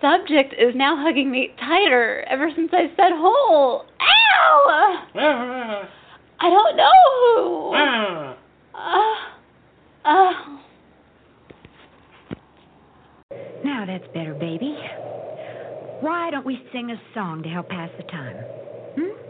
[0.00, 3.86] subject is now hugging me tighter ever since I said hold.
[4.00, 5.08] Ow!
[6.40, 8.32] I don't know.
[8.76, 9.14] Uh,
[10.04, 10.32] uh,
[13.64, 14.76] Now that's better, baby.
[16.00, 18.36] Why don't we sing a song to help pass the time?
[18.98, 19.25] Hmm?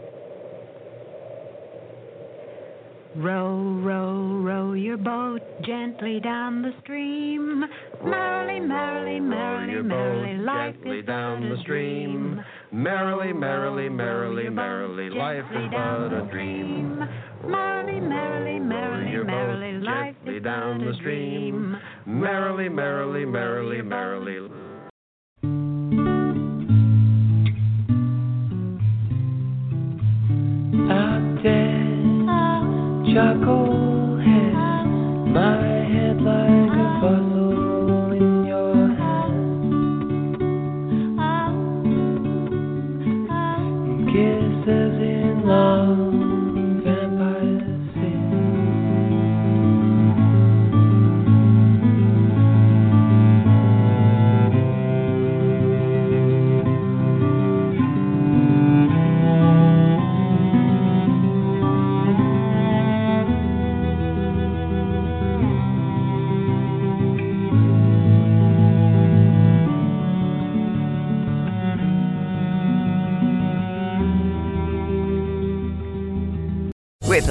[3.17, 7.65] Row, row, row your boat gently down the stream.
[8.05, 12.39] Merrily, merrily, merrily, merrily, life is down the stream.
[12.71, 16.99] Merrily, merrily, merrily, merrily, life is but a dream.
[17.43, 21.53] Merrily, merrily, merrily, merrily, life is down but the a stream.
[22.05, 22.21] dream.
[22.21, 24.66] Merrily, merrily, merrily, merrily.
[33.17, 34.53] Charcoal head,
[35.33, 35.66] my